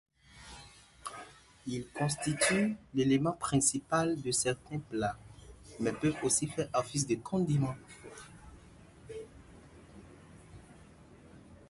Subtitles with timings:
[1.67, 5.15] Ils constituent l'élément principal de certains plats,
[5.79, 7.75] mais peuvent aussi faire office de condiments.